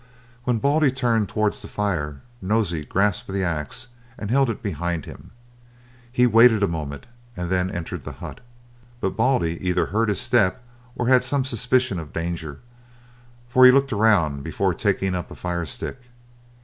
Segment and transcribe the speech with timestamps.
[0.45, 5.29] When Baldy turned towards the fire, Nosey grasped the axe and held it behind him.
[6.11, 7.05] He waited a moment,
[7.37, 8.39] and then entered the hut;
[8.99, 10.63] but Baldy either heard his step,
[10.95, 12.61] or had some suspicion of danger,
[13.47, 16.01] for he looked around before takingup a firestick.